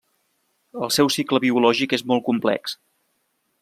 [0.87, 2.79] El seu cicle biològic és molt complex.